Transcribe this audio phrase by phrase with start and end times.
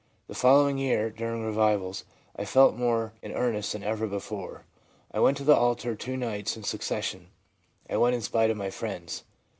[0.25, 2.05] The following year, during revivals,
[2.35, 4.63] I felt more in earnest than ever before.
[5.11, 7.27] I went to the altar two nights in succession;
[7.87, 9.21] I went in spite of my friends.